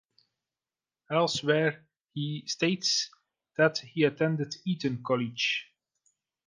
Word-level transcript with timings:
Elsewhere 1.11 1.85
he 2.15 2.43
states 2.47 3.11
that 3.57 3.77
he 3.77 4.03
attended 4.03 4.55
Eton 4.65 5.03
College. 5.03 5.67